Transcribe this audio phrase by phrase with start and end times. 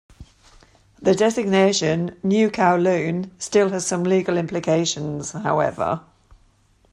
[0.99, 6.01] The designation "New Kowloon" still has some legal implications, however.